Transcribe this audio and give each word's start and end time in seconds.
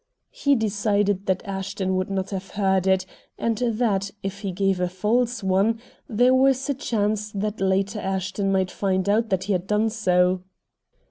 He 0.31 0.55
decided 0.55 1.27
that 1.27 1.45
Ashton 1.45 1.95
would 1.95 2.09
not 2.09 2.31
have 2.31 2.49
heard 2.49 2.87
it 2.87 3.05
and 3.37 3.59
that, 3.59 4.09
if 4.23 4.39
he 4.39 4.51
gave 4.51 4.79
a 4.79 4.89
false 4.89 5.43
one, 5.43 5.79
there 6.09 6.33
was 6.33 6.67
a 6.71 6.73
chance 6.73 7.31
that 7.33 7.61
later 7.61 7.99
Ashton 7.99 8.51
might 8.51 8.71
find 8.71 9.07
out 9.07 9.29
that 9.29 9.43
he 9.43 9.53
had 9.53 9.67
done 9.67 9.91
so. 9.91 10.41